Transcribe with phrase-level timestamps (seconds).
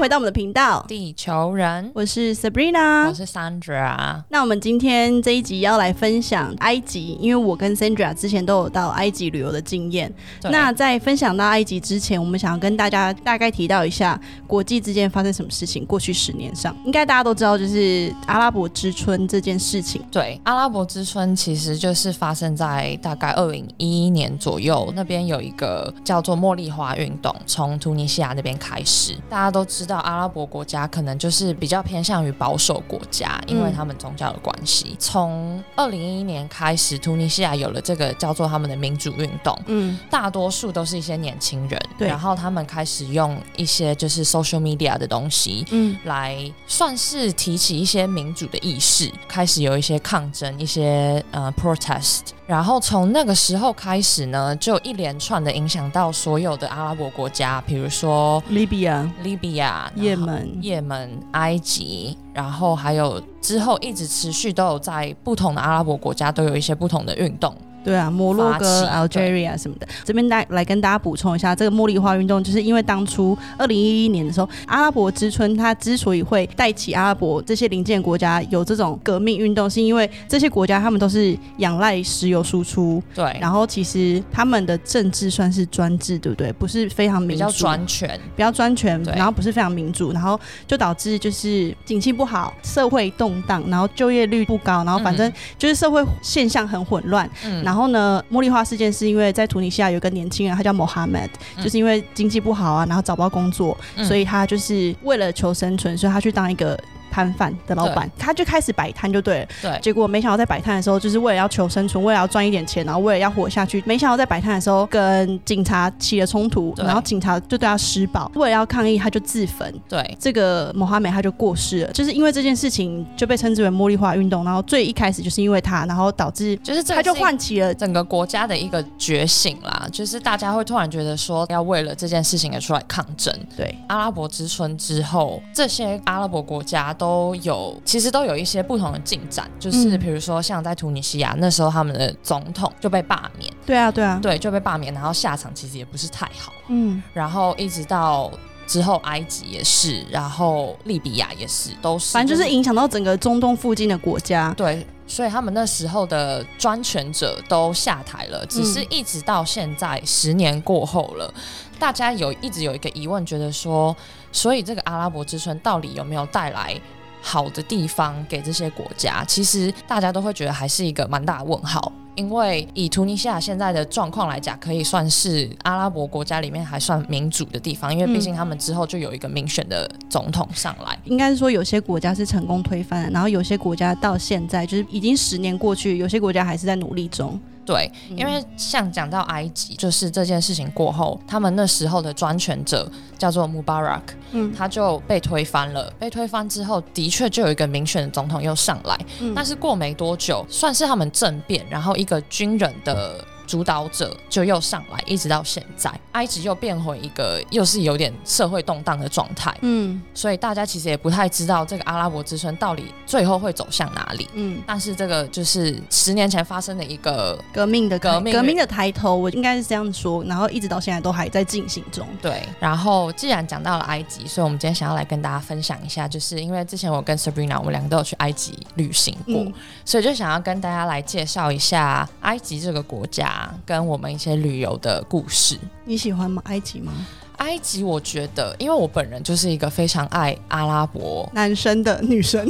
[0.00, 4.22] 回到我们的频道，地球人，我是 Sabrina，我是 Sandra。
[4.30, 10.10] 那我们今天这一集要来分享埃及，因为我跟 Sandra 之前都有到埃及旅游的经验。
[10.44, 15.84] 那在分享到埃及之前，我们想要跟大家大概提到一下国际之间发生什么事情。
[15.84, 20.00] 过去十年上，应该大家都知道，就是阿拉伯之春这件事情。
[20.10, 29.14] 对，阿拉伯之春其实就是发生在大概二零一一年左右，那边有一个叫做茉莉花运动，从突尼西亚那边开始。
[29.28, 34.96] 大家都知道，阿拉伯国家可能就是比较偏向于保守国家，因为他们宗教的关系。
[34.98, 39.58] 从二零一一年开始，突尼西亚有了这个叫做他们的民主运动。
[39.66, 52.20] 嗯，大多数都是一些年轻人，对，然后他们开始用一些就是 social media 的东西，嗯，来算是提起一些民主的意识，开始有一些抗争，一些呃 protest。
[52.50, 67.56] 然后从那个时候开始呢，就一连串的影响到所有的阿拉伯国家，比如说利比亚、利比亚、也门、也门、埃及，然后还有之后一直持续都有在不同的阿拉伯国家都有一些不同的运动。
[67.82, 86.52] 对啊，摩洛哥、Algeria 什么的，这边来来跟大家补充一下，这个茉莉花运动，就是因为当初二零一一年的时候，阿拉伯之春它之所以会带起阿拉伯这些邻近国家有这种革命运动，是因为这些国家他们都是仰赖石油输出，对，然后其实他们的政治算是专制，对不对？
[86.52, 97.69] 不是非常民主，比较专权，比较专权，然后不是非常民主，然后就导致就是景气不好，社会动荡，然后就业率不高，然后反正就是社会现象很混乱，嗯。
[97.70, 101.28] 然后呢，茉莉花事件是因为在突尼西亚有个年轻人，他叫 Mohammed，
[101.62, 106.76] 就是因为经济不好啊，然后找不到工作，所以他就是为了求生存，所以他去当一个。
[107.10, 109.48] 摊贩的老板，他就开始摆摊就对了。
[109.60, 113.82] 对，结果没想到在摆摊的时候，就是为了要求生存，为了要赚一点钱，然后为了要活下去。
[113.86, 118.30] 没想到在摆摊的时候跟警察起了冲突，然后警察就对他施暴。
[118.34, 119.74] 为了要抗议，他就自焚。
[119.88, 121.92] 对，这个摩哈梅他就过世了。
[121.92, 124.44] 就是因为这件事情就被称之为茉莉花运动。
[124.44, 129.88] 然后最一开始就是因为他，然后导致就是他就唤起了整个国家的一个觉醒啦。
[129.90, 133.34] 就是大家会突然觉得说要为了这件事情而出来抗争。
[133.56, 137.80] 对，阿拉伯之春之后，这些阿拉伯国家都有。
[137.82, 143.50] 其实都有一些不同的进展，就是比如说像在突尼西亚那时候，他们的总统就被罢免。
[143.64, 146.52] 对啊，对啊，对，就被罢免，然后下场其实也不是太好。
[146.68, 148.30] 嗯，然后一直到
[148.66, 154.52] 之后，埃及也是，然后利比亚也是，都是，反正就是影响到整个中东附近的国家。
[154.56, 161.32] 对，所以他们那时候的专权者都下台了，只是一直到现在，十年过后了，
[161.78, 163.96] 大家有一直有一个疑问，觉得说，
[164.32, 166.80] 所以这个阿拉伯之春到底有没有带来？
[167.22, 171.92] 好的地方给这些国家，其实大家都会觉得还是一个蛮大的问号。
[172.14, 180.98] 因为以突尼西亚现在的状况来讲，可以算是阿拉伯国家里面还算民主的地方，因为毕竟他们之后就有一个民选的总统上来。
[181.04, 187.38] 应该是说有些国家是成功推翻了，然后有些国家到现在就是已经十年过去，有些国家还是在努力中。
[187.64, 194.00] 对，因为像讲到埃及，就是这件事情过后，他们那时候的专权者叫做 Mubarak，
[194.32, 195.92] 嗯，他就被推翻了。
[195.98, 198.98] 被推翻之后，的确就有一个民选的总统又上来，
[199.34, 203.24] 但是过没多久，算是他们政变，然后一个军人的。
[203.50, 209.52] 主导者就又上来，一直到现在，埃及又变回一个又是有点社会动荡的状态。
[209.62, 214.28] 嗯，所以大家其实也不太知道这个阿拉伯之春到底最后会走向哪里。
[214.34, 220.22] 嗯，但是这个就是十年前发生的一个革命的革命革命的抬头，我应该是这样说。
[220.22, 222.06] 然后一直到现在都还在进行中。
[222.22, 229.44] 对，然后既然讲到了埃及，所以我们今天想要来跟大家分享一下，就是因为之前我跟 Sabrina 我们两个都有去埃及旅行过，
[229.84, 233.39] 所以就想要跟大家来介绍一下埃及这个国家。
[233.64, 236.42] 跟我们一些旅游的故事，你喜欢吗？
[236.46, 236.92] 埃及吗？
[237.36, 242.46] 埃及，我觉得，因为我本人就是一个非常爱阿拉伯男生的女生，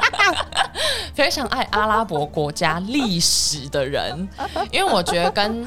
[1.14, 4.28] 非常爱阿拉伯国家历史的人，
[4.70, 5.66] 因为我觉得跟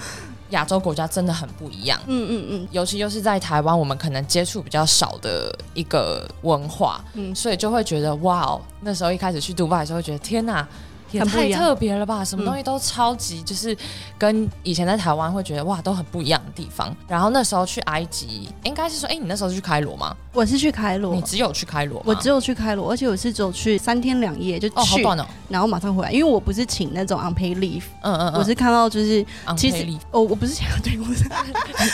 [0.52, 2.00] 亚洲国家真的很不一样。
[2.06, 10.68] 嗯嗯嗯，尤其又是在台湾，我们可能接触比较少的一个文化，嗯，所以就会觉得哇哦，那时候一开始去杜拜的时候，会觉得天哪。
[11.12, 12.24] 也太特别了吧！
[12.24, 13.76] 什么东西都超级，就是
[14.18, 16.96] 跟以前在台湾会觉得哇都很不一样的地方。
[17.08, 20.16] 然后那时候去埃及，应该是说，哎，你那时候是去开罗吗？
[20.34, 29.26] 我是去开罗，你只有去开罗，我只有去开罗，而且我是只有去三天两夜就去，哦，好短哦，然后马上回来，因为我不是请那种 unpaid leave，嗯嗯嗯，我是看到就是
[29.58, 31.24] 其实哦，我不是想对，我是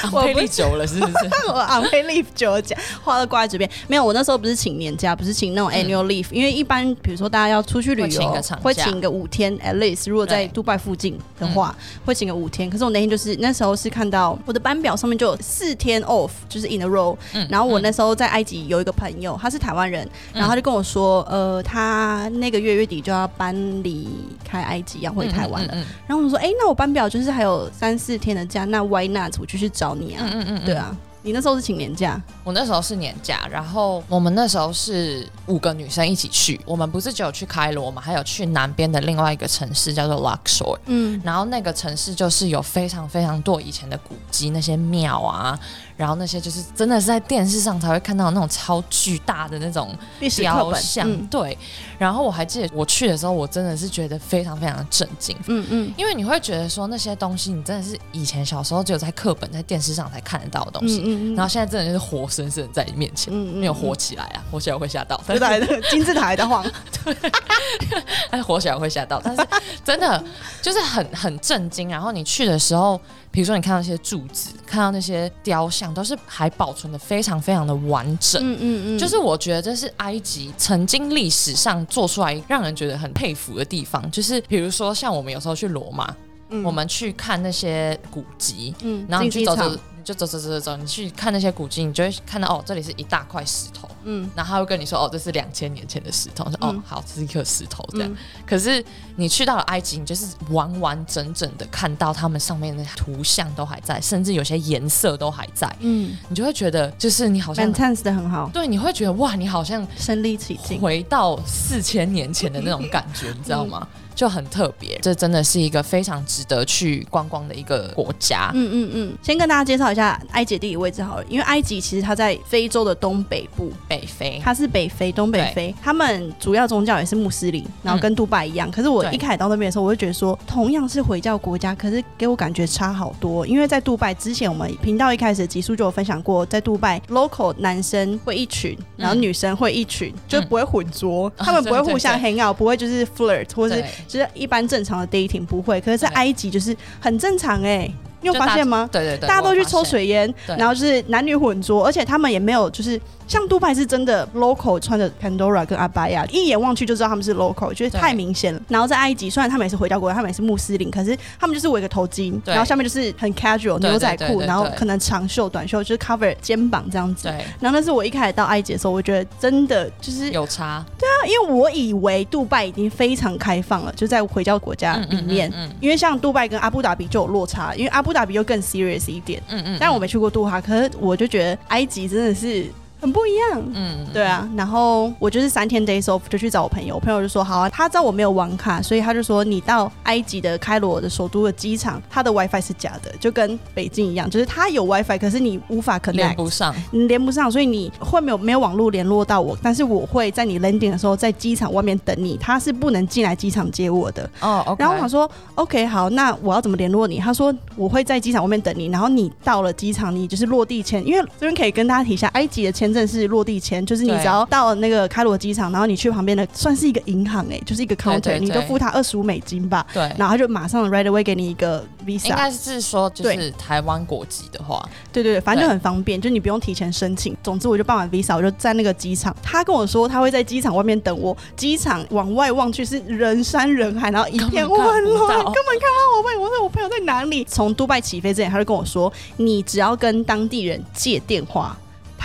[0.09, 1.29] unpaid leave 久了是不是？
[1.47, 9.04] 我 unpaid leave 久了讲话都挂在嘴边，没有，我那时候不是请年假，不是请那种 annual leave，因为一般比如说大家要出去旅游，会请。
[9.05, 12.69] 个五天，at least 如果在杜拜附近的话，会请个五天。
[12.69, 17.15] 可是我那天就是那时候是看到我的班表上面就有四天 off，就是 in a row。
[17.49, 24.07] 然后我那时候在埃及有一个朋友，他是台湾人，然后他就跟我说，呃，他那个月月底就要搬离
[24.43, 25.73] 开埃及，要回台湾了。
[26.07, 30.21] 然后我说，哎，那我班表就是还有三四天的假，那 why not 我就去找你啊？
[30.25, 30.95] 嗯嗯嗯，对啊。
[31.25, 45.59] 你那时候是请年假，我那时候是年假，然后我们那时候是五个女生一起去，我们不是只有去开罗嘛，还有去南边的另外一个城市叫做 Luxor，嗯，然后那个城市就是有非常非常多以前的古迹，那些庙啊。
[45.97, 49.95] 然后那些就是真的是在电视上才会看到那种超巨大的那种
[50.37, 51.57] 雕像，对。
[51.97, 66.71] 然后我还记得我去的时候，我真的是觉得非常非常的震惊，嗯嗯，因为你会觉得说那些东西，你真的是以前小时候只有在课本、在电视上才看得到的东西，嗯嗯，然后现在真的就是活生生在你面前，没有活起来啊，活起来会吓到， 对的，金字塔还在晃，对，
[68.31, 69.45] 但是活起来会吓到，但是
[69.83, 70.23] 真的
[70.61, 71.89] 就是很很震惊。
[71.89, 72.99] 然后你去的时候。
[73.31, 78.41] 比如说，你看到那些柱子，看到那些雕像，都是还保存的非常非常的完整。
[78.41, 84.09] 嗯嗯嗯，就是我觉得这是埃及曾经历史上做出来让人觉得很佩服的地方。
[84.09, 86.15] 就是比如说，像我们有时候去罗马，
[86.63, 89.77] 我们去看那些古籍，嗯，然后你去走走。
[90.05, 98.17] 就走走走走走，你去看那些古迹，你就会看到哦，这里是一大块石头，嗯，然后他会跟你说哦，这是两千年前的石头，说哦，好，这是一颗石头这样。
[98.45, 98.85] 可是
[99.15, 113.87] 你去到了埃及，你就是完完整整的看到他们上面的图像都还在，甚至有些颜色都还在，嗯，你就会觉得就是你好像 fantastic 的很好，对，你会觉得哇，你好像身临其境，回到四千年前的那种感觉，你知道吗？
[114.15, 118.49] 就很特别，这真的是一个非常值得去观光的一个国家。
[118.53, 128.71] 嗯嗯嗯，先跟大家介绍一下埃及地理位置好了，因为埃及其实它在非洲的东北部，北非，它是北非东北非，他们主要宗教也是穆斯林，然后跟杜拜一样。
[128.71, 133.45] 可是我一开始到那边的时候，我就觉得说，同样是回教国家，可是给我感觉差好多。
[133.45, 144.85] 因为在杜拜之前，我们频道一开始集数就有分享过，在杜拜 local 男生会一群，然后女生会一群，就不会混浊， 他们不会互相 hang out，不会就是 flirt 或是就是一般正。
[144.85, 147.91] 常的 dating 不会，可是，在埃及就是很正常哎。
[148.21, 148.87] 你有发现吗？
[148.91, 158.61] 对对对，大家都去抽水烟，然后就是男女混浊，而且他们也没有就是像杜拜是真的 local 穿着 Pandora 跟阿巴亚，一眼望去就知道他们是 local，觉得太明显了。
[158.67, 167.27] 然后在埃及，虽然他们也是回教国家，他们也是穆斯林，可是他们就是围个头巾，然后下面就是很 casual 牛仔裤，然后可能长袖、短袖就是 cover 肩膀这样子。
[167.27, 167.45] 对。
[167.59, 170.83] 然后那是我一开始到埃及的时候，我觉得真的就是有差。
[170.97, 179.11] 对啊，因为我以为杜拜已经非常开放了，就在回教国家里面，因为像杜拜跟阿布达比就有落差，因为阿布达比又更 serious。
[179.11, 182.65] 一点，嗯嗯，但我没去过杜哈，可是我就觉得埃及真的是。
[183.05, 207.19] 很不一样，嗯，对啊，然后我就是三天 days off 就去找我朋友，我朋友就说好啊，他知道我没有网卡，所以他就说你到埃及的开罗的首都的机场，他的 WiFi 是假的，就跟北京一样，就是他有 WiFi，可是你无法 connect，连不上，你连不上，所以你会没有没有网络联络到我，但是我会在你 landing 的时候在机场外面等你，他是不能进来机场接我的，哦，然后我想说 OK 好，那我要怎么联络你？
[207.19, 213.85] 他说我会在机场外面等你，然后你到了机场，你就是落地签，因为这边可以跟大家提一下，埃及的签证是落地签。
[213.85, 219.85] 就是你只要到那个开罗机场，然后你去旁边的算是一个银行哎，就是一个 counter，你就付他二十五美金吧。
[219.93, 222.29] 对，然后他就马上 right away 给你一个 visa。
[222.29, 227.35] 应该是说就是台湾国籍的话，对对对，反正就很方便，就你不用提前申请。
[227.43, 229.35] 总之我就办完 visa，我就在那个机场。
[229.43, 236.41] 他跟我说他会在机场外面等我，机场往外望去是人山人海，然后一片混乱，根本看不到我朋友。
[236.41, 237.43] 我说我朋友在哪里？
[237.43, 241.75] 从杜拜起飞之前，他就跟我说，你只要跟当地人借电话。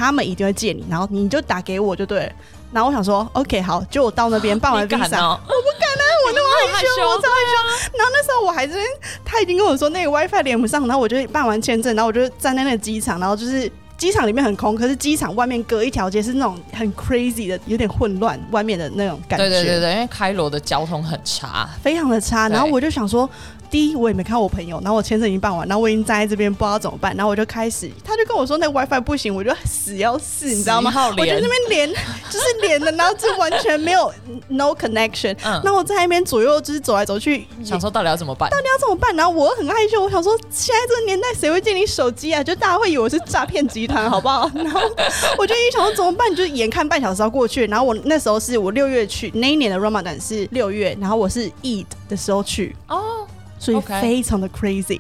[0.01, 2.33] 他们一定会借你，然后你就打给我就对。
[2.73, 7.99] 然后我想说，OK，好，就我到那边 办完 visa，我不敢啊， 我那么害羞，我超害羞。
[7.99, 8.75] 然后那时候我还是
[9.23, 19.47] 他已经跟我说那个 WiFi 连不上，然后我就办完签证，然后我就站在那个机场，然后就是机场里面很空，可是机场外面隔一条街是那种很 crazy 的，有点混乱，外面的那种感觉。
[19.47, 22.49] 对对对对，因为开罗的交通很差，非常的差。
[22.49, 23.29] 然后我就想说。
[23.71, 30.93] 第一，我也没看到我朋友，然后我签证已经办完，然后我已经站在这边，不知道怎么办，然后我就开始，他就跟我说那 WiFi 不行，我就死要试，你知道吗？
[31.17, 34.13] 我就那边连，就是连的，然后就完全没有
[34.49, 38.51] no connection，嗯，那我在那边左右就是走来走去，想说到底要怎么办？
[38.51, 39.15] 到底要怎么办？
[39.15, 42.43] 然后我很害羞，我想说现在这个年代谁会借你手机啊？
[42.43, 44.51] 就大家会以为我是诈骗集团，好不好？
[44.55, 44.81] 然后
[45.39, 46.35] 我就一想说怎么办？
[46.35, 53.27] 就眼看半小时要过去，然后我那时候是我六月去，那一年的 Ramadan 是六月，然后我是 Eid 的时候去，哦。
[53.61, 54.99] 所以非常的 crazy。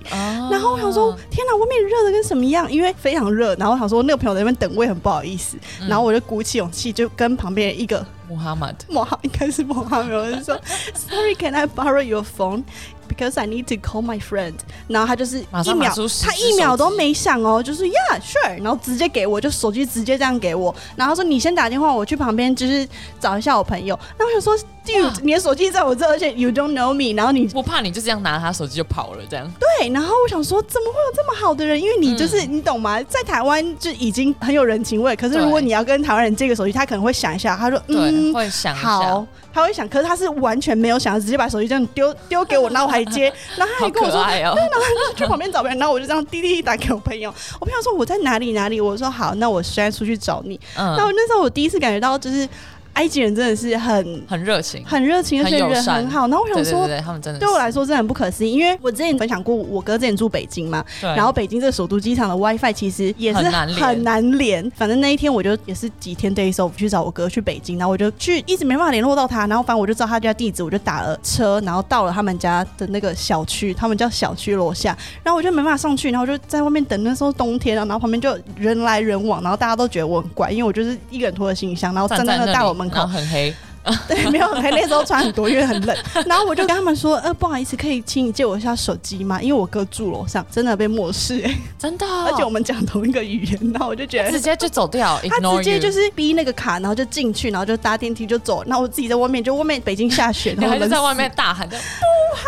[0.50, 2.70] 然后我想说，天哪，外面热的跟什么一样？
[2.70, 3.56] 因为非常热。
[3.56, 5.56] 然后我想说，那个朋友在那边等，我也很不好意思。
[5.88, 10.60] 然后我就鼓起勇气，就跟旁边一个穆哈马德， 穆哈应该是穆哈梅，我就说，
[10.94, 14.54] Sorry，can I borrow your phone？Because I need to call my friend，
[14.86, 22.88] 然后他就是一秒，他一秒都没想哦，就是 Yeah sure，然后直接给我，就手机直接这样给我，然后说你先打电话，我去旁边就是
[23.18, 23.98] 找一下我朋友。
[24.16, 29.50] 那我想说，Dude，你的手机在我这，而且 You don't know me，然后你我怕你就这样拿他手机就跑了这样？
[29.58, 31.80] 对，然后我想说，怎么会有这么好的人？
[31.80, 33.02] 因为你就是你懂吗？
[33.04, 39.26] 在台湾就已经很有人情味，可是如果你要跟台湾人借个手机，他可能会想一下，他说嗯，会想好。
[39.52, 43.24] 他会想，可是他是完全没有想，直接把手机这样丢丢给我，然后我还接，
[43.58, 50.54] 然后他还跟我说， 对，然后他就去旁边找别人，然后我就这样滴滴打给我朋友，我朋友说我在哪里哪里，我说好，那我现在出去找你。
[50.76, 52.48] 嗯，那我那时候我第一次感觉到就是。
[52.94, 56.28] 埃及人真的是很很热情，很热情，而且人很好。
[56.28, 64.70] 然后我想说，他们真的对我来说真的很不可思议，因为我之前分享过，我哥之前住北京嘛，然后北京这个首都机场的 WiFi 其实也是很难连。
[64.70, 77.00] 反正那一天我就也是几天 days off 去找我哥去北京，然后我就去一直没办法联络到他，然后反正我就知道他家地址，我就打了车，然后到了他们家的那个小区，他们叫小区楼下，然后我就没办法上去，然后我就在外面等。
[77.02, 83.54] 那时候冬天啊，然后旁边就人来人往，然后大家都觉得我很怪，因为我就是一个人拖着行李箱，然后站在那大楼门口，很黑。
[84.06, 85.96] 对，没有很黑，那时候穿很多，因为很冷。
[86.26, 89.40] 然后我就跟他们说：“呃，不好意思，可以请你借我一下手机吗？
[89.40, 92.04] 因为我哥住楼上，真的被漠视，哎，真的。
[92.28, 98.62] 而且我们讲同一个语言，然后我就觉得直接就走掉，他直接就是逼那个卡，然后就进去，然后就搭电梯就走。
[98.66, 102.44] 那我自己在外面，就外面北京下雪，然后在外面大喊着不好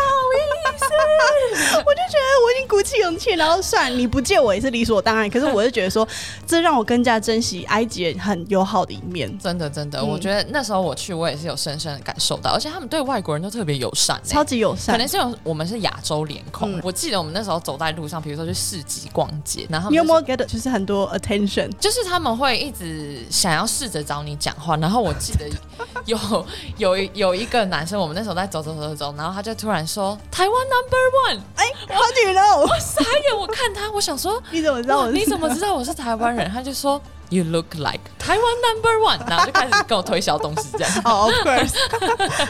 [1.85, 5.29] 我就觉得我已经鼓起勇气，然后算你不借我也是理所当然。
[5.29, 6.07] 可是我就觉得说，
[6.45, 9.35] 这让我更加珍惜埃及人很友好的一面。
[9.39, 12.03] 真的，真的，我觉得那时候我去，我也是有深深的。
[12.03, 14.93] 感受到，而且他们对外国人都特别友善，超级友善。
[14.93, 16.77] 可能是有我们是亚洲脸孔。
[16.83, 24.75] 我记得我们那时候走在路上，比如说去市集逛街，然后你有没有 get 就是很多 attention，就是他们会一直想要试着找你讲话。
[24.75, 25.47] 然后我记得
[26.05, 26.17] 有
[26.75, 32.61] 有有一个男生，我们那时候在走走走走，然后他就突然说台湾 number one，哎，How do you know？
[32.61, 35.09] 我傻眼，我看他，我想说 你怎么知道？
[35.09, 36.49] 你怎么知道我是台湾人？
[36.51, 37.01] 他就说。
[37.29, 40.93] You look like Taiwan number one，然后就开始跟我推销东西，这样。
[41.03, 41.73] Of course，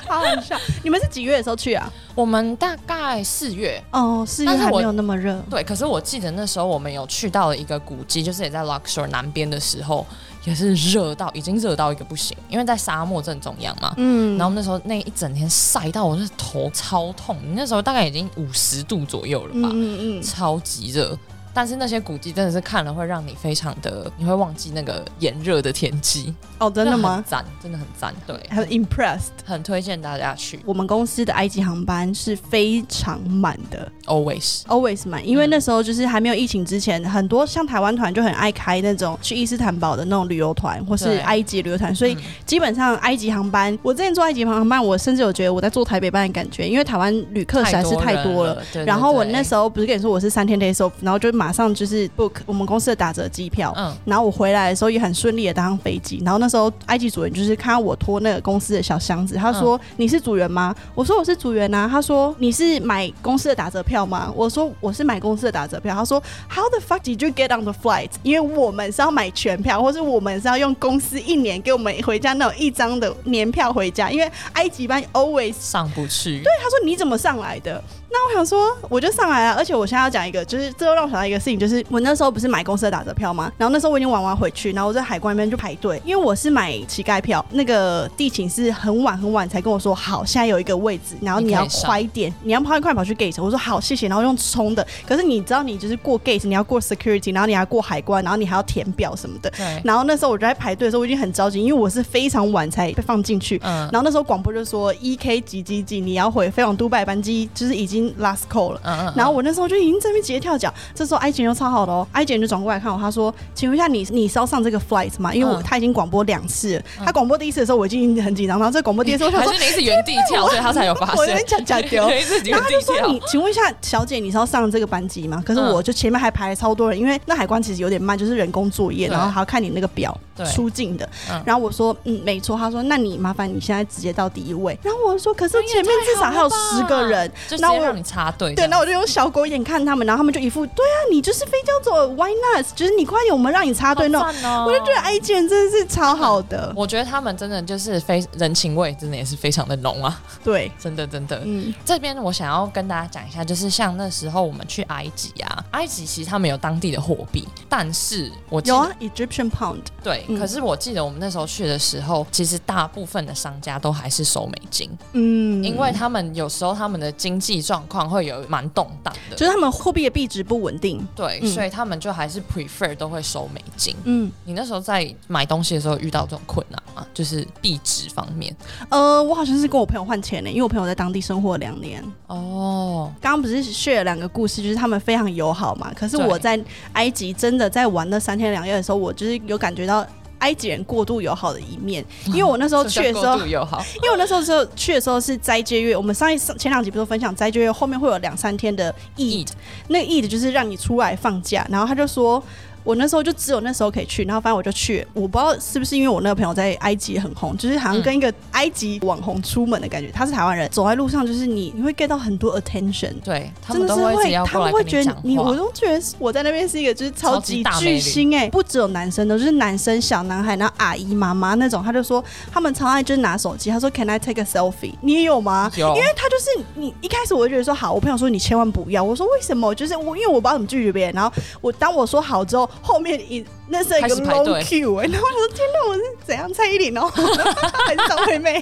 [0.09, 0.59] 好好笑。
[0.83, 1.89] 你们是几月的时候去啊？
[2.13, 3.81] 我们大概四月。
[3.91, 5.41] 哦，四月还没有那么热。
[5.49, 10.05] 对，可是我记得那时候我们有去到了一个古迹，就是也在 Luxor 南边的时候，
[10.45, 13.93] 也是热到已经热到一个不行，因为在沙漠正中央嘛。
[13.97, 14.38] 嗯。
[14.38, 19.69] 然后那时候那一整天晒到我那头超痛，那时候大概已经五十度左右了吧？
[19.73, 20.21] 嗯嗯。
[20.21, 21.17] 超级热。
[21.53, 26.33] 但是那些古迹真的是看了会让你非常的，你会忘记那个炎热的天气。
[26.60, 27.24] 哦，真的吗？
[27.27, 30.60] 赞，真的很赞，对，很 impressed，很推荐大家去。
[30.65, 34.62] 我们公司的埃及航班是非常满的，always。
[34.63, 48.62] Always 满，因为那时候就是还没有疫情之前，很多像台湾团就很爱开那种去伊斯坦堡的那种旅游团，或是埃及旅游团，所以基本上埃及航班，我之前坐埃及航班，我甚至有觉得我在坐台北班的感觉，因为台湾旅客实在是太多了。
[48.86, 56.21] 然后我那时候不是跟你说我是三天 days off，然后就马上就是 book 我们公司的打折机票，嗯，然后我回来的时候也很顺利的搭上飞机。
[56.23, 60.73] 然后那时候埃及主人就是看到我拖那个公司的小箱子，他说你是组员吗？
[60.95, 61.85] 我说我是组员啊。
[61.91, 64.31] 他说你是买公司的打折票吗？
[64.33, 65.93] 我说我是买公司的打折票。
[65.93, 66.17] 他说
[66.50, 68.12] How the fuck did you get on the flight？
[68.23, 74.09] 因为我们是要买全票，或是我们是要用公司一年给我们回家那种一张的年票回家。
[74.09, 76.41] 因为埃及班 always 上不去。
[76.41, 77.83] 对，他说你怎么上来的？
[78.13, 83.51] 那我想说，我就上来了，而且我现在要讲一个，就是这又让我想到一个事情，就是我那时候不是买公司的打折票吗？
[83.58, 93.43] 然后那时候我已经玩完回去，然后我在海关那边就排队，因为我是买乞丐票，那个地勤是很晚很晚才跟我说，好，现在有一个位置，然后你要快一点，你要快快跑去 gate。
[93.43, 94.86] 我说好，谢谢，然后用冲的。
[95.08, 99.51] 可是你知道，你就是过 gate，你要过 security，然后你还过海关，然后你还要填表什么的。
[99.84, 103.60] 然后那时候我就在排队的时候，我已经很着急，因为我是非常晚才被放进去。
[103.63, 103.89] 嗯。
[103.91, 108.81] 然后那时候广播就说，E K 几几几，你要回飞往杜拜班机，就是已经 last call 了。
[108.83, 115.33] 嗯嗯，然后我那时候就已经在那边直接跳脚，这时候埃及又超好的哦，埃及就转过来看我，她说：“请问一下，你你是要上这个 flight 吗？
[115.33, 121.15] 因为我他已经广播两次，他广播第一次的时候我已经很紧张，然后这广播第二次，还是你是原地跳，所以他才有发现。
[121.15, 122.07] 我在讲讲丢，
[122.45, 125.41] 然后他就说：你请问一下，小姐，你是要上这个班级吗？
[125.45, 130.17] 可是我就前面还排了超多人，因为那海关其实有点慢，就是人工作业，然后还要看你那个表。
[130.51, 131.07] 出境的。
[131.45, 134.75] 然后我说嗯没错，他说那你麻烦你现在直接到第一位。
[134.81, 138.55] 然后我说可是前面至少还有十个人，然后让你插队。
[138.55, 142.65] 对，那我就用小狗眼看他们，然后他们就一副对啊，你就是非叫做，Why not？
[142.75, 144.65] 就是你快点，我们让你插队那种。
[144.65, 146.73] 我就觉得埃及人真的是超好的。
[146.75, 150.19] 我觉得他们真的就是非人情味，真的也是非常的浓啊。
[150.43, 151.41] 对， 真的真的。
[151.45, 159.81] 嗯，这边我想要跟大家讲一下，就是像那时候我们去埃及啊，埃及其实他们有当地的货币，但是我有啊，Egyptian Pound。
[160.03, 164.89] 对，可是我记得我们那时候去的时候，其实大部分的商家都还是收美金。
[165.12, 171.05] 嗯，因为他们有时候他们的经济状况会有蛮动荡的，就是他们货币的币值不稳定。
[171.15, 173.95] 对，所以他们就还是 prefer 都会收美金。
[174.03, 177.05] 嗯，你那时候在买东西的时候遇到这种困难吗？
[177.13, 178.55] 就是币值方面？
[178.89, 182.03] 呃，我好像是跟我朋友换钱呢，因为我朋友在当地生活两年。
[182.27, 185.91] 哦，刚刚不是 share 两个故事，就是他们非常友好嘛。
[185.95, 186.59] 可是我在
[186.93, 190.05] 埃及真的在玩那三天两夜的时候，我就是有感觉到
[190.43, 192.03] 埃及人过度友好的一面。
[192.27, 193.83] 因为我那时候去的时候，友好。
[193.95, 199.47] 因为我那时候时候去的时候是斋戒月，我们上一上前两集不是分享斋戒月后面会有两三天的 Eid，
[199.88, 201.65] 那个 Eid 就是让你出来放假。
[201.69, 202.43] 然后他就说。
[202.83, 205.05] 我那时候就只有那时候可以去，然后反正我就去。
[205.13, 210.11] 我不知道是不是因为我那个朋友在埃及很红，就是好像跟一个埃及网红出门的感觉。
[210.11, 213.13] 他是台湾人，走在路上就是你，你会 get 到很多 attention。
[213.23, 221.83] 对，真的是会，他们会觉得你，我都觉得我在那边是一个就是超级巨星哎，不只有男生的，就是男生、小男孩，然后阿姨、妈妈那种。
[221.83, 224.93] 他就说他们超爱就是拿手机，他说 Can I take a selfie？
[225.01, 225.71] 你也有吗？
[225.75, 229.73] 有，因为他就是你一开始我就觉得说好，我朋友说你千万不要，我说为什么？
[229.75, 233.46] 就是我因为我不知道怎么拒绝别人，然后我当我说好之后，后面一。
[233.70, 237.08] 那是一个 long queue 哎，然后我说天哪，我是怎样蔡依林哦，
[237.88, 238.62] 还是张惠妹？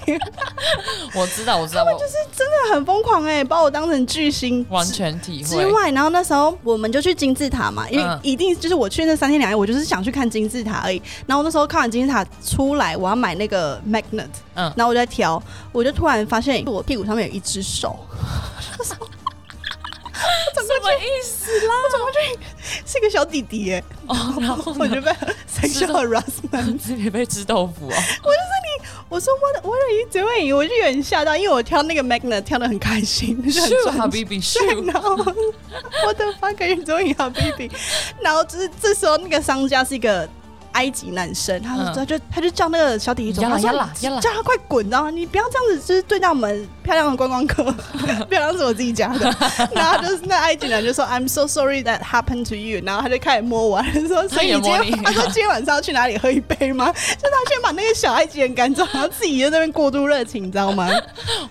[1.14, 5.48] 我知道，我知道，他们就是真的很疯狂哎，把我当成巨星，完全体会。
[5.50, 11.02] 之外，然后那时候我们就去金字塔嘛，因为一定就是我去那三天两夜，我就是想去看金字塔而已。
[11.26, 15.42] 然后那时候看完金字塔出来，我要买那个 magnet，嗯，然后我就在挑，
[15.72, 17.98] 我就突然发现我屁股上面有一只手。
[20.54, 21.74] 什么意思啦？
[21.84, 22.38] 我怎么去
[22.86, 23.84] 是个小弟弟耶？
[24.06, 25.10] 哦，然后我就被
[25.50, 27.96] sexual harassment，自己被吃豆腐啊！
[28.22, 34.84] 我就说你，我说我的我的一嘴尾，我就有点吓到，因为我挑那个 magnet 挑的很开心，就很专注。
[34.86, 35.16] 然后
[36.06, 37.70] 我的 fuck you doing, baby？
[38.20, 40.28] 然后就是这时候那个商家是一个。
[40.72, 43.70] 埃及男生，他说他就他就叫那个小弟弟走，他说
[44.20, 45.10] 叫他快滚，知道吗？
[45.10, 47.64] 你不要这样子，就是对待我们漂亮的观光客，
[48.28, 49.34] 漂亮是我自己家的。
[49.74, 52.80] 然后就是那埃及男就说 I'm so sorry that happened to you。
[52.84, 56.86] 然后他就开始摸我， 说所以你今天他说今天晚上要去哪里喝一杯吗？
[56.86, 56.92] 就
[57.28, 60.88] 他先把那个小埃及人赶走，然后自己在那边过度热情，你知道吗？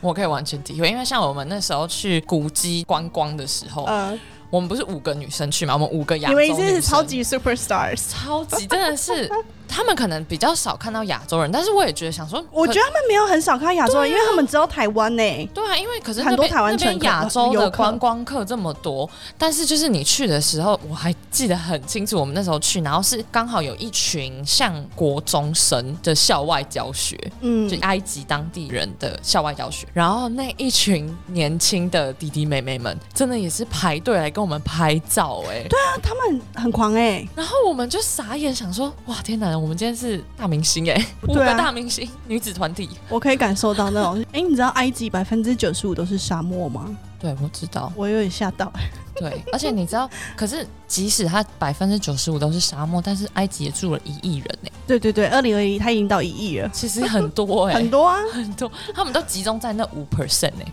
[0.01, 4.19] 我可以完全体会，因为像我们那时候去古迹观光的时候，嗯。
[4.51, 5.73] 我们不是五个女生去吗？
[5.73, 9.27] 我们五个亚洲女生，以为是超级 super stars，超级真的是。
[9.71, 15.49] 他们可能比较少看到亚洲人，但是我也觉得想说，我觉得他们没有很少看到亚洲人，因为他们只有台湾呢。
[15.53, 39.60] 对啊，因为可是很多台湾那亚洲的观光客这么多，但是就是你去的时候，我还记得很清楚，我们那时候去，然后是刚好有一群像国中生的校外教学，嗯，就埃及当地人的校外教学，然后那一群年轻的弟弟妹妹们，真的也是排队来跟我们拍照，哎，对啊，他们很狂哎，然后我们就傻眼，想说，哇，天哪！
[39.61, 44.25] 我们今天是大明星 哎，五个大明星女子团体，我可以感受到那种。
[44.31, 46.89] 哎，你知道埃及百分之九十五都是沙漠吗？
[47.21, 48.71] 对，我知道，我有点吓到。
[49.15, 54.69] 对，而且你知道，可是即使它百分之九十五都是沙漠，但是埃及也住了一亿人呢。
[54.87, 60.71] 对对对，二零二一它已经到一亿了，其实很多哎， 很多啊，很多，他们都集中在那五 percent 哎。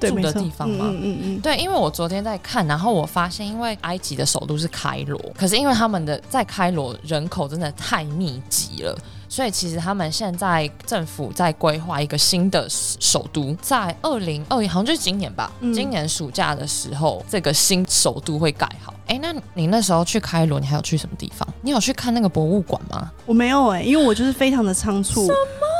[0.00, 0.86] 住的地方吗？
[0.88, 8.98] 嗯嗯嗯，对，因为我昨天在看，然后我发现，因为埃及的首都是开罗，可是因为他们的在开罗人口真的太密集了，
[9.30, 18.92] 所以其实他们现在政府在规划一个新的首都，在二零二一，好像就是今年吧，今年暑假的时候，这个新首都会盖好。
[19.06, 21.48] 哎，那你那时候去开罗，你还有去什么地方？
[21.62, 23.08] 你有去看那个博物馆吗？
[23.24, 25.30] 我没有哎，因为我就是非常的仓促，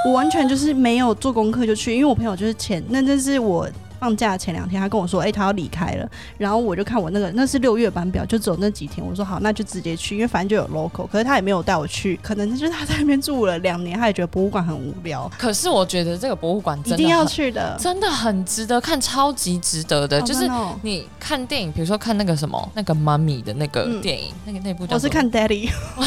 [0.06, 3.68] 我完全就是没有做功课就去，因为我朋友就是前，那真是我。
[4.00, 9.06] 放假前两天，他跟我说：“哎，他要离开了。”然后我就看我那个，那是六月班表，就只有那几天。
[9.06, 15.30] 我说：“好，那就直接去，因为反正就有 local。”可是他也没有带我去，可能就是他在那边住了两年，他也觉得博物馆很无聊。
[15.38, 20.18] 可是我觉得这个博物馆一定要去的，真的很值得看，超级值得的。
[20.22, 20.50] 就是
[20.82, 25.70] 你看电影，比如说看那个什么那个妈咪的那个电影，那个那部，我是看 Daddy，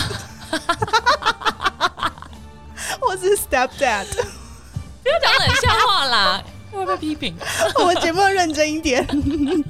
[2.99, 4.07] 我是 Step Dad，
[5.03, 6.43] 不要讲冷笑话啦。
[6.77, 7.35] 会被批评。
[7.79, 9.05] 我们节目要认真一点。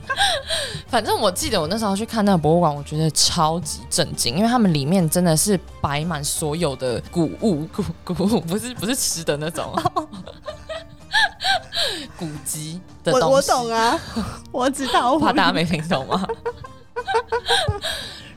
[0.87, 9.73] 反正我记得我那时候去看那个博物馆，我觉得超级震惊，因为他们里面真的是摆满所有的古物， 古古物不是不是吃的那种，
[12.17, 13.25] 古籍的东西。
[13.25, 13.99] 我我懂啊，
[14.51, 15.13] 我知道。
[15.13, 16.25] 我怕大家没听懂吗？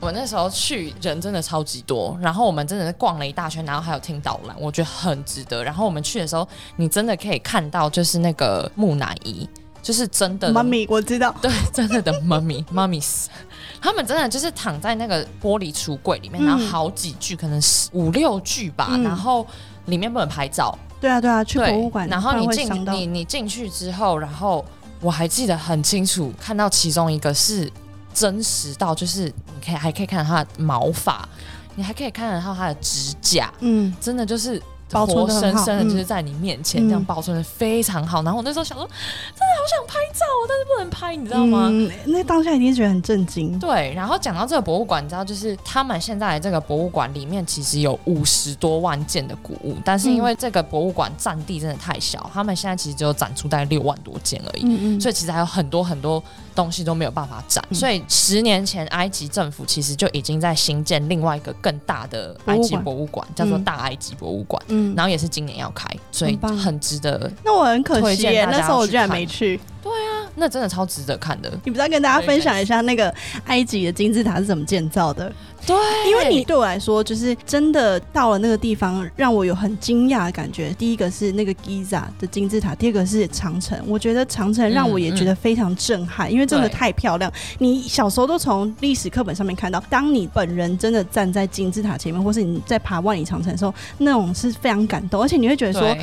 [0.07, 5.61] 我那时候去人真的超级多，然后我们真的是逛了一大圈，然后还有听导览，我觉得很值得。
[5.61, 9.45] 然后我们去的时候，你真的可以看到就是那个木乃伊，
[9.81, 13.29] 就是真的妈咪，我知道， 对，真的的妈咪妈咪斯，
[13.81, 19.45] 他们真的就是躺在那个玻璃橱柜里面，然后好几具，可能是五六具吧，然后
[19.87, 20.73] 里面不能拍照。
[21.01, 24.63] 对啊，对啊，去博物馆，然后你进你你进去之后，然后
[25.01, 27.69] 我还记得很清楚，看到其中一个是。
[28.17, 31.27] 真实到就是你可以还可以看到它的毛发，
[31.75, 34.59] 你还可以看得到它的指甲，嗯，真的就是。
[34.89, 41.69] 活生生的就是在你面前这样保存的非常好，然后我那时候想说，真的好想拍照，但是不能拍，你知道吗？
[42.05, 43.59] 那当下一定觉得很震惊。
[43.59, 56.23] 对，然后讲到这个博物馆，你知道，就是他们现在这个博物馆里面其实有五十多万件的古物，但是因为这个博物馆占地真的太小，他们现在其实只有展出大概六万多件而已，所以其实还有很多很多
[56.57, 57.63] 东西都没有办法展。
[57.71, 64.61] 所以十年前，埃及政府其实就已经在新建另外一个更大的埃及博物馆，叫做大埃及博物馆。
[64.95, 67.31] 然后也是今年要开，所以很值得。
[67.45, 69.59] 那我很可惜，那时候我居然没去。
[70.37, 71.49] 那真的超值得看的。
[71.65, 73.13] 你不知道跟大家分享一下那个
[73.45, 75.31] 埃及的金字塔是怎么建造的？
[75.65, 75.75] 对，
[76.09, 80.73] 因为你对我来说，就是真的到了那个地方，让我有很惊讶的感觉。
[80.75, 83.77] 第一个是那个 Giza 的金字塔，第二个是长城。
[83.85, 87.29] 我觉得长城让我也觉得非常震撼，因为真的太漂亮。
[87.57, 95.97] 你小时候都从历史课本上面看到，当你本人真的站在金字塔前面，或是你在爬万里长城的时候，那种是非常感动，而且你会觉得说。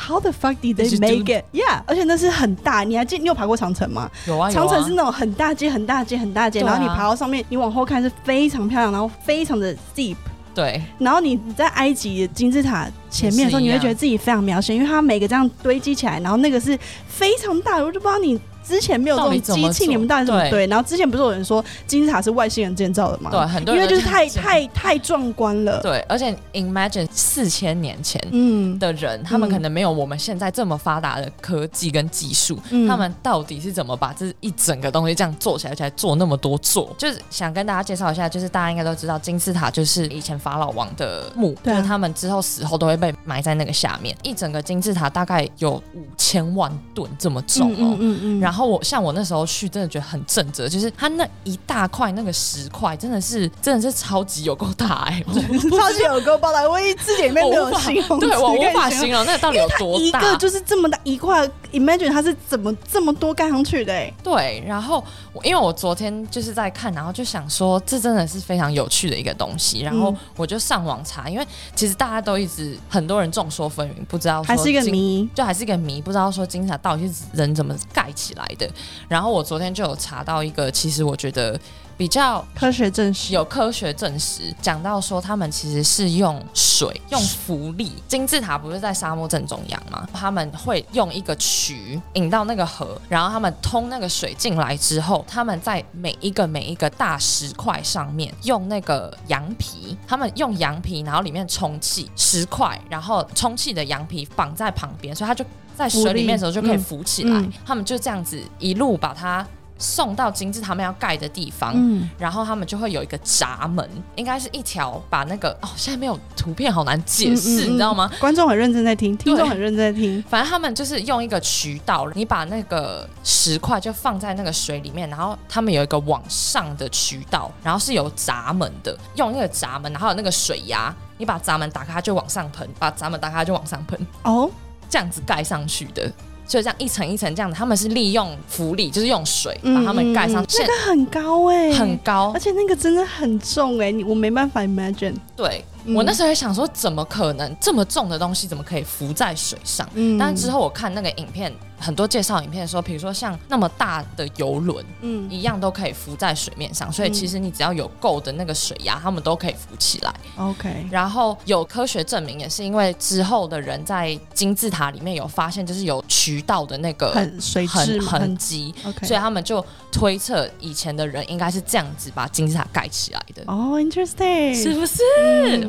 [0.00, 1.44] How the fuck did they make it?
[1.52, 3.18] Yeah，而且那是很大，你还记？
[3.18, 4.08] 你有爬过长城吗？
[4.28, 10.16] 有啊，长城是那种很大街、很大街、很大街，然后你爬到上面，你往后看是非常漂亮，然后非常的 deep。
[10.54, 10.80] 对。
[10.98, 18.40] 然后你在埃及金字塔前面的时候，你会觉得自己非常渺小，因为它每个这样堆积起来，然后那个是非常大，我就不知道你。
[18.68, 20.66] 之前没有这种机器，你们到底怎么对？
[20.66, 23.30] 然后之前不是有人说金字塔是外星人建造的吗？
[23.30, 25.80] 对，很多因为就是太太太壮观了。
[25.80, 36.94] 对，而且 imagine 四千年前嗯的人，他们可能没有我们现在这么发达的科技跟技术，他们到底是怎么把这一整个东西这样做起来，才做那么多座？
[36.98, 44.14] 就是想跟大家介绍一下，就是大家应该都知道金字塔就是以前法老王的墓，就是他们之后死后都会被埋在那个下面。
[44.22, 48.57] 一整个金字塔大概有五千万吨这么重哦，嗯嗯，然后。
[48.58, 55.22] 然后我像我那时候去，真的觉得很震折，就是它那一大块那个石块，真的是真的是超级有够大哎，
[55.78, 65.04] 超级有够大，我一字里面没有 形容，对我无法形容那个到底有多大，一个就是这么大一块，Imagine 它是怎么这么多盖上去的哎，对，然后
[65.44, 78.47] 因为我昨天就是在看，然后就想说这真的是非常有趣的一个东西，然后我就上网查，因为其实大家都一直很多人众说纷纭，不知道还是一个谜，就还是一个谜，不知道说金字塔到底是人怎么盖起来。
[78.56, 78.68] 的，
[79.08, 81.58] 然后我昨天就有查到一个，其实我觉得
[81.96, 87.92] 比较科学证实，有科学证实讲到说，他们其实是用水、用浮力。
[88.06, 90.08] 金字塔不是在沙漠正中央吗？
[90.12, 105.44] 他们会用一个渠引到那个河，然后他们通那个水进来之后，他们在每一个每一个大石块上面用那个羊皮，他们用羊皮，然后里面充气石块，然后充气的羊皮绑在旁边，所以它就。
[105.78, 109.46] 在水里面的时候就可以浮起来，他们就这样子一路把它
[109.78, 111.72] 送到金字塔们要盖的地方，
[112.18, 118.10] 然后他们就会有一个闸门，应该是一条把那个哦，现在没有图片，好难解释，你知道吗？
[118.18, 134.50] 观众很认真在听，听众很认真在听，反正他们就是用一个渠道，你把那个石块就放在那个水里面，然后他们有一个往上的渠道，然后是有闸门的，用那个闸门，然后有那个水压，你把闸门打开就往上喷，把闸门打开就往上喷，哦。
[134.88, 136.10] 这样子盖上去的，
[136.46, 140.58] 就这样一层一层这样子，他们是利用浮力，就是用水把它们盖上去。
[140.62, 145.14] 那个很高哎，很高，而且那个真的很重哎，你我没办法 imagine。
[145.36, 145.64] 对。
[145.94, 149.88] 我那时候也想说，怎么可能这么重的东西怎么可以浮在水上？
[149.94, 156.92] 嗯但之后我看那个影片，很多介绍影片说，比如说像那么大的游轮，嗯，一样都可以浮在水面上。
[156.92, 160.14] 所以其实你只要有够的那个水压，他们都可以浮起来。
[160.36, 160.86] OK。
[160.90, 173.42] 然后有科学证明，也是因为之后的人在金字塔里面有发现，就是有渠道的那个水痕痕迹，所以他们就推测以前的人应该是这样子把金字塔盖起来的。
[173.46, 175.02] 哦，interesting，是不是？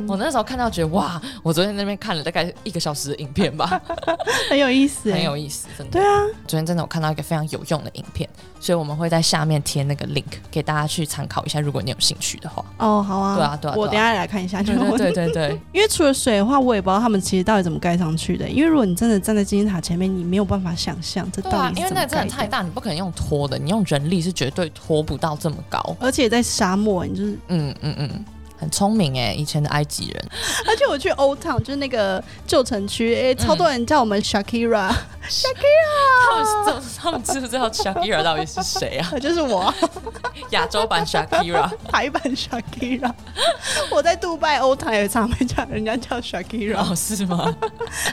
[0.10, 3.80] 我那时候看到觉得哇，我昨天那边看了大概一个小时的影片吧，
[4.50, 6.00] 很有意思， 很有意思，真的。
[6.00, 8.28] 对啊，昨天真的我看到一个非常有用的影片，
[8.60, 12.66] 所以我们会在下面贴那个 link 给大家去参考一下，如果你有兴趣的话。
[12.80, 14.64] 哦，好啊，对啊，对啊，我等下来看一下。
[14.64, 18.50] 对对对 对，因为除了水的话，我也不知道他们其实到底怎么盖上去的。
[18.50, 28.26] 因为如果你真的站在金字塔前面，你没有办法想象这到底因为那真的太大，你不可能用拖的，你用人力是绝对拖不到这么高，而且在沙漠，你就是嗯嗯嗯。
[28.60, 30.26] 很聪明哎，以前的埃及人。
[30.68, 34.94] 而且我去 Old Town，就是那个旧城区，哎，超多人叫我们 Shakira，Shakira。
[36.30, 39.12] 他们他们知不知道 Shakira 到底是谁啊？
[39.20, 39.74] 就是我，
[40.52, 43.12] 亚洲版 Shakira， 台版 Shakira。
[43.90, 47.56] 我在杜拜 Old Town 也常被叫人家叫 Shakira，哦，是吗？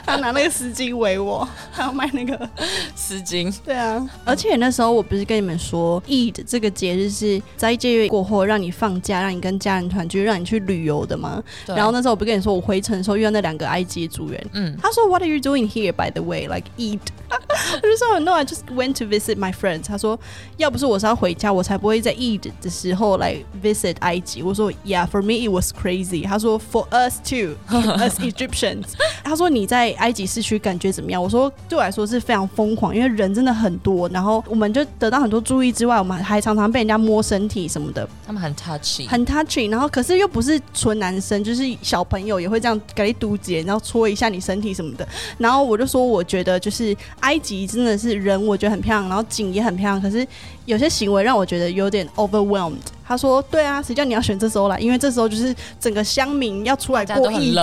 [0.05, 2.49] 他拿那个丝巾围我，他要卖那个
[2.95, 3.53] 丝巾。
[3.65, 15.91] 对啊，而且那时候我不是跟你们说，Eid 这个节日是在这月过后让你放假，让你跟家人团聚，让你去旅游的嘛，然后那时候我不跟你说，我回程的时候遇到那两个埃及组员，嗯，他说 What are you doing here?
[15.91, 16.99] By the way, like eat。
[17.81, 19.83] 我就说 No, I just went to visit my friends。
[19.87, 20.19] 他说
[20.57, 24.41] 要不是我是要回家，我才不会在 eat 的时候来 visit 埃及。
[24.41, 26.23] 我说 Yeah, for me it was crazy。
[26.23, 27.55] 他说 For us too,
[27.97, 28.85] us Egyptians。
[29.23, 31.21] 他说你在埃及市区感觉怎么样？
[31.21, 38.07] 我说对我来说是非常疯狂，因为人真的很多，然后我们就得到很多注意之外，我们还常常被人家摸身体什么的。
[38.25, 45.07] 他们很 touchy，很 touchy，然后可是又不是纯男生，就是小朋友也会这样给你嘟姐，然后搓一下你身体什么的。
[45.37, 50.25] 然后我就说，我觉得就是埃及真的是人，我觉得很漂亮，然后景也很漂亮，可是
[50.65, 52.75] 有些行为让我觉得有点 overwhelmed。
[53.07, 54.77] 他说：“对啊，谁叫你要选这时候来？
[54.79, 57.53] 因为这时候就是整个乡民要出来过亿，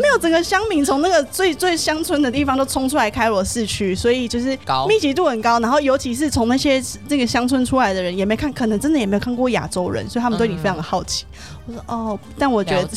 [0.00, 5.60] 没有整个乡民从那个最最乡村的地方都冲出来开罗市区，所以就是密集度很高。
[5.60, 11.24] 然后尤其是从那些这个乡村出来的人，也没看，可能真的也没有看过亚洲人，所以他们对你非常的好奇。”
[11.64, 12.88] 我说哦，但我觉得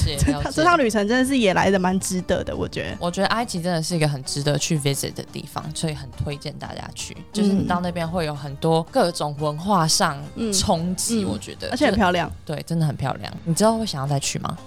[0.52, 2.56] 这趟旅程真的是也来的蛮值得的。
[2.56, 7.16] 我觉得，我觉得埃及真的是一个很值得去 visit 的地方，所以很推荐大家去。
[7.32, 10.20] 就是你到那边会有很多各种文化上
[10.52, 12.32] 冲击，我觉得，而且很漂亮。
[12.46, 13.32] 对，真的很漂亮。
[13.44, 14.58] 你知道会想要再去吗？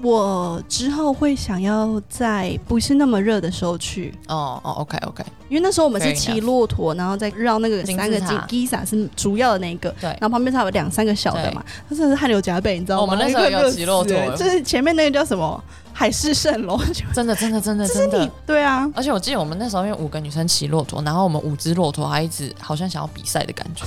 [0.00, 8.28] 我之后会想要在不是那么热的时候去哦哦，OK OK，因为那时候我们是骑骆驼，然后再绕那个三个金
[8.68, 13.02] Giza 是主要的那个，对，然后旁边它有两三个小的嘛，它真的是汗流浃背，你知道吗？
[13.02, 15.60] 我们那时候有骑骆驼，就是前面那个叫什么
[15.92, 16.78] 海市蜃楼，
[17.12, 23.84] 真的真的真的真的，对啊，而且我记得我们那时候因为五个女生骑骆驼，然后我们五只骆驼还一直好像想要比赛的感觉。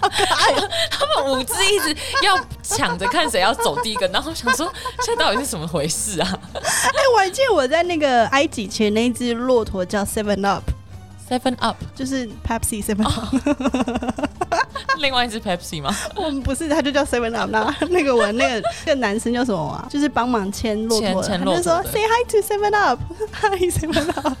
[0.90, 6.38] 他们五只一直要抢着看谁要走第一个，然后想说现在到底是什么回事啊？
[6.54, 13.34] 哎，我还记得我在那个埃及前那只骆驼叫 Seven Up，Seven Up 就是 Pepsi Seven Up，
[14.98, 15.94] 另外一只 Pepsi 吗？
[16.16, 17.50] 我们不是，他就叫 Seven Up。
[17.50, 19.86] 那那个我那个那个男生叫什么啊？
[19.90, 24.36] 就是帮忙牵骆驼，他就说 Say hi to Seven Up，Hi Seven Up，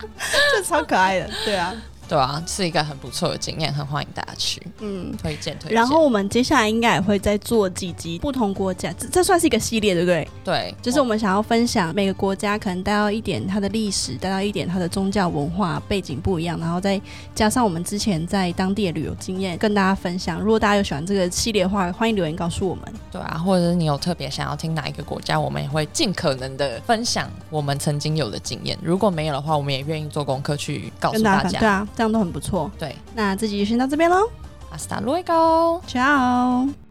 [0.54, 1.74] 这超可爱的，对啊。
[2.10, 4.60] 对啊，是一个很不错的经验，很欢迎大家去。
[4.80, 5.76] 嗯，推荐推荐。
[5.76, 10.28] 然后我们接下来应该也会再做几集不同国家，这这算是一个系列，对不对？
[10.44, 17.00] 对，就是我们想要分享每个国家可能带到一点它的历史，带到一点它的宗教文化背景不一样，然后再
[17.32, 20.40] 加上我们之前在当地的旅游经验，跟大家分享。
[20.40, 22.84] 如果大家有喜欢这个系列的话，欢迎留言告诉我们。
[23.12, 28.76] 对啊，或者是你有特别想要听哪一个国家，我们也会尽可能的分享我们曾经有的经验。
[28.82, 31.60] 如果没有的话，我们也愿意做功课去告诉大家。
[31.60, 32.70] 对啊，这样都很不错。
[32.78, 34.26] 对，那这集就先到这边喽。
[34.72, 36.89] Hasta luego，ciao。